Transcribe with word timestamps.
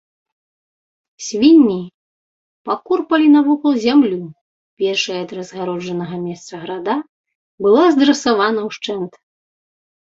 Свінні 1.25 1.75
пакорпалі 2.71 3.27
навокал 3.35 3.73
зямлю, 3.85 4.19
першая 4.87 5.19
ад 5.29 5.37
разгароджанага 5.41 6.15
месца 6.27 6.53
града 6.67 6.97
была 7.65 7.83
здрасавана 8.01 8.61
ўшчэнт. 8.71 9.13